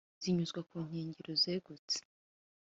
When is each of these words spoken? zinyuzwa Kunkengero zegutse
zinyuzwa 0.21 0.59
Kunkengero 0.69 1.29
zegutse 1.41 1.97